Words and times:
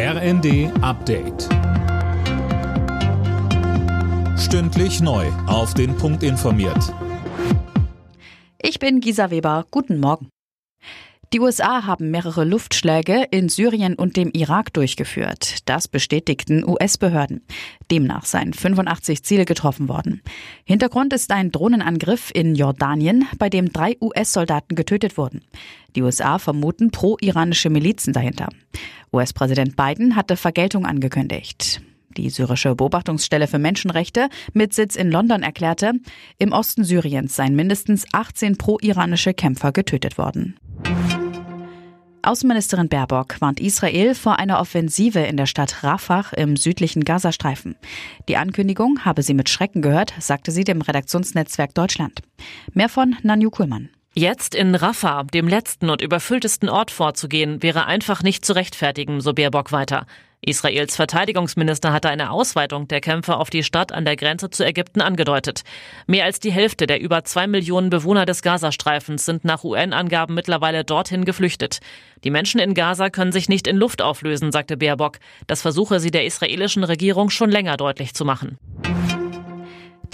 RND 0.00 0.70
Update. 0.80 1.48
Stündlich 4.38 5.00
neu. 5.00 5.26
Auf 5.48 5.74
den 5.74 5.96
Punkt 5.96 6.22
informiert. 6.22 6.94
Ich 8.62 8.78
bin 8.78 9.00
Gisa 9.00 9.32
Weber. 9.32 9.66
Guten 9.72 9.98
Morgen. 9.98 10.28
Die 11.32 11.40
USA 11.40 11.84
haben 11.84 12.12
mehrere 12.12 12.44
Luftschläge 12.44 13.26
in 13.32 13.48
Syrien 13.48 13.96
und 13.96 14.16
dem 14.16 14.30
Irak 14.30 14.72
durchgeführt. 14.72 15.68
Das 15.68 15.88
bestätigten 15.88 16.64
US-Behörden. 16.66 17.44
Demnach 17.90 18.24
seien 18.24 18.54
85 18.54 19.24
Ziele 19.24 19.44
getroffen 19.44 19.88
worden. 19.88 20.22
Hintergrund 20.64 21.12
ist 21.12 21.32
ein 21.32 21.50
Drohnenangriff 21.50 22.30
in 22.32 22.54
Jordanien, 22.54 23.26
bei 23.36 23.50
dem 23.50 23.72
drei 23.72 23.96
US-Soldaten 24.00 24.76
getötet 24.76 25.18
wurden. 25.18 25.42
Die 25.96 26.02
USA 26.02 26.38
vermuten 26.38 26.92
pro-iranische 26.92 27.68
Milizen 27.68 28.12
dahinter. 28.12 28.48
US-Präsident 29.12 29.76
Biden 29.76 30.16
hatte 30.16 30.36
Vergeltung 30.36 30.86
angekündigt. 30.86 31.80
Die 32.16 32.30
syrische 32.30 32.74
Beobachtungsstelle 32.74 33.46
für 33.46 33.58
Menschenrechte 33.58 34.28
mit 34.52 34.74
Sitz 34.74 34.96
in 34.96 35.10
London 35.10 35.42
erklärte, 35.42 35.92
im 36.38 36.52
Osten 36.52 36.84
Syriens 36.84 37.36
seien 37.36 37.54
mindestens 37.54 38.06
18 38.12 38.58
pro-iranische 38.58 39.34
Kämpfer 39.34 39.72
getötet 39.72 40.18
worden. 40.18 40.56
Außenministerin 42.22 42.88
Baerbock 42.88 43.40
warnt 43.40 43.60
Israel 43.60 44.14
vor 44.14 44.38
einer 44.38 44.60
Offensive 44.60 45.20
in 45.20 45.36
der 45.36 45.46
Stadt 45.46 45.84
Rafah 45.84 46.24
im 46.36 46.56
südlichen 46.56 47.04
Gazastreifen. 47.04 47.76
Die 48.28 48.36
Ankündigung 48.36 49.04
habe 49.04 49.22
sie 49.22 49.34
mit 49.34 49.48
Schrecken 49.48 49.82
gehört, 49.82 50.12
sagte 50.18 50.50
sie 50.50 50.64
dem 50.64 50.82
Redaktionsnetzwerk 50.82 51.74
Deutschland. 51.74 52.20
Mehr 52.74 52.88
von 52.88 53.16
Nanju 53.22 53.50
Kuhlmann. 53.50 53.90
Jetzt 54.18 54.56
in 54.56 54.74
Rafah, 54.74 55.22
dem 55.22 55.46
letzten 55.46 55.90
und 55.90 56.02
überfülltesten 56.02 56.68
Ort 56.68 56.90
vorzugehen, 56.90 57.62
wäre 57.62 57.86
einfach 57.86 58.24
nicht 58.24 58.44
zu 58.44 58.52
rechtfertigen, 58.52 59.20
so 59.20 59.32
Baerbock 59.32 59.70
weiter. 59.70 60.06
Israels 60.40 60.96
Verteidigungsminister 60.96 61.92
hatte 61.92 62.08
eine 62.08 62.32
Ausweitung 62.32 62.88
der 62.88 63.00
Kämpfe 63.00 63.36
auf 63.36 63.48
die 63.48 63.62
Stadt 63.62 63.92
an 63.92 64.04
der 64.04 64.16
Grenze 64.16 64.50
zu 64.50 64.66
Ägypten 64.66 65.02
angedeutet. 65.02 65.62
Mehr 66.08 66.24
als 66.24 66.40
die 66.40 66.50
Hälfte 66.50 66.88
der 66.88 67.00
über 67.00 67.22
zwei 67.22 67.46
Millionen 67.46 67.90
Bewohner 67.90 68.26
des 68.26 68.42
Gazastreifens 68.42 69.24
sind 69.24 69.44
nach 69.44 69.62
UN-Angaben 69.62 70.34
mittlerweile 70.34 70.82
dorthin 70.82 71.24
geflüchtet. 71.24 71.78
Die 72.24 72.32
Menschen 72.32 72.58
in 72.58 72.74
Gaza 72.74 73.10
können 73.10 73.30
sich 73.30 73.48
nicht 73.48 73.68
in 73.68 73.76
Luft 73.76 74.02
auflösen, 74.02 74.50
sagte 74.50 74.76
Baerbock. 74.76 75.18
Das 75.46 75.62
versuche 75.62 76.00
sie 76.00 76.10
der 76.10 76.24
israelischen 76.24 76.82
Regierung 76.82 77.30
schon 77.30 77.52
länger 77.52 77.76
deutlich 77.76 78.14
zu 78.14 78.24
machen. 78.24 78.58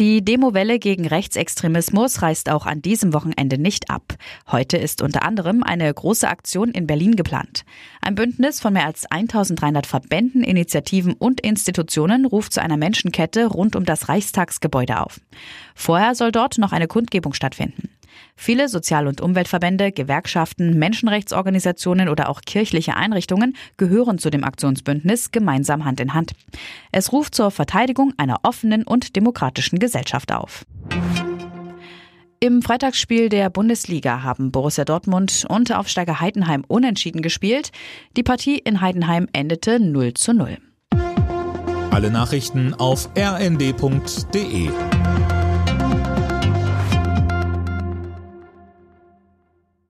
Die 0.00 0.24
Demowelle 0.24 0.80
gegen 0.80 1.06
Rechtsextremismus 1.06 2.20
reißt 2.20 2.50
auch 2.50 2.66
an 2.66 2.82
diesem 2.82 3.14
Wochenende 3.14 3.58
nicht 3.58 3.90
ab. 3.90 4.16
Heute 4.50 4.76
ist 4.76 5.02
unter 5.02 5.22
anderem 5.22 5.62
eine 5.62 5.92
große 5.94 6.26
Aktion 6.26 6.72
in 6.72 6.88
Berlin 6.88 7.14
geplant. 7.14 7.64
Ein 8.00 8.16
Bündnis 8.16 8.60
von 8.60 8.72
mehr 8.72 8.86
als 8.86 9.06
1300 9.06 9.86
Verbänden, 9.86 10.42
Initiativen 10.42 11.12
und 11.12 11.40
Institutionen 11.42 12.24
ruft 12.24 12.54
zu 12.54 12.60
einer 12.60 12.76
Menschenkette 12.76 13.46
rund 13.46 13.76
um 13.76 13.84
das 13.84 14.08
Reichstagsgebäude 14.08 15.00
auf. 15.00 15.20
Vorher 15.76 16.16
soll 16.16 16.32
dort 16.32 16.58
noch 16.58 16.72
eine 16.72 16.88
Kundgebung 16.88 17.32
stattfinden. 17.32 17.88
Viele 18.36 18.68
Sozial- 18.68 19.06
und 19.06 19.20
Umweltverbände, 19.20 19.92
Gewerkschaften, 19.92 20.78
Menschenrechtsorganisationen 20.78 22.08
oder 22.08 22.28
auch 22.28 22.40
kirchliche 22.40 22.96
Einrichtungen 22.96 23.56
gehören 23.76 24.18
zu 24.18 24.30
dem 24.30 24.44
Aktionsbündnis 24.44 25.30
gemeinsam 25.30 25.84
Hand 25.84 26.00
in 26.00 26.14
Hand. 26.14 26.32
Es 26.92 27.12
ruft 27.12 27.34
zur 27.34 27.50
Verteidigung 27.50 28.12
einer 28.16 28.40
offenen 28.42 28.84
und 28.84 29.16
demokratischen 29.16 29.78
Gesellschaft 29.78 30.32
auf. 30.32 30.64
Im 32.44 32.60
Freitagsspiel 32.60 33.30
der 33.30 33.48
Bundesliga 33.48 34.22
haben 34.22 34.52
Borussia 34.52 34.84
Dortmund 34.84 35.46
und 35.48 35.72
Aufsteiger 35.74 36.20
Heidenheim 36.20 36.62
unentschieden 36.68 37.22
gespielt. 37.22 37.70
Die 38.18 38.22
Partie 38.22 38.58
in 38.58 38.82
Heidenheim 38.82 39.28
endete 39.32 39.80
0 39.80 40.12
zu 40.12 40.34
0. 40.34 40.58
Alle 41.90 42.10
Nachrichten 42.10 42.74
auf 42.74 43.08
rnd.de 43.16 44.68